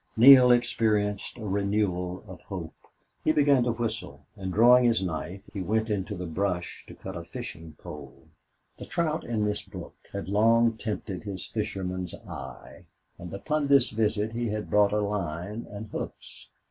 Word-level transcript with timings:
Neale 0.17 0.49
experienced 0.49 1.37
a 1.37 1.45
renewal 1.45 2.23
of 2.27 2.41
hope. 2.41 2.73
He 3.23 3.31
began 3.31 3.61
to 3.65 3.71
whistle, 3.71 4.25
and, 4.35 4.51
drawing 4.51 4.85
his 4.85 5.03
knife, 5.03 5.41
he 5.53 5.61
went 5.61 5.91
into 5.91 6.15
the 6.15 6.25
brush 6.25 6.83
to 6.87 6.95
cut 6.95 7.15
a 7.15 7.23
fishing 7.23 7.73
pole. 7.73 8.23
The 8.77 8.85
trout 8.85 9.23
in 9.23 9.45
this 9.45 9.61
brook 9.61 10.09
had 10.11 10.27
long 10.27 10.75
tempted 10.75 11.21
his 11.21 11.45
fisherman's 11.45 12.15
eye, 12.15 12.85
and 13.19 13.31
upon 13.31 13.67
this 13.67 13.91
visit 13.91 14.31
he 14.31 14.47
had 14.49 14.71
brought 14.71 14.91
a 14.91 15.01
line 15.01 15.67
and 15.69 15.87
hooks. 15.91 16.47